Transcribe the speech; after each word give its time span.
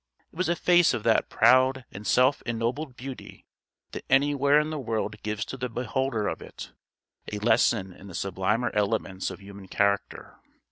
It 0.33 0.35
was 0.35 0.49
a 0.49 0.55
face 0.55 0.95
of 0.95 1.03
that 1.03 1.29
proud 1.29 1.85
and 1.91 2.07
self 2.07 2.41
ennobled 2.47 2.95
beauty 2.95 3.45
that 3.91 4.03
anywhere 4.09 4.59
in 4.59 4.71
the 4.71 4.79
world 4.79 5.21
gives 5.21 5.45
to 5.45 5.57
the 5.57 5.69
beholder 5.69 6.27
of 6.27 6.41
it 6.41 6.71
a 7.31 7.37
lesson 7.37 7.93
in 7.93 8.07
the 8.07 8.15
sublimer 8.15 8.71
elements 8.73 9.29
of 9.29 9.41
human 9.41 9.67
character. 9.67 10.39